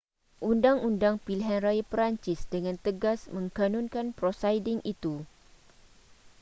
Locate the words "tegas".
2.85-3.19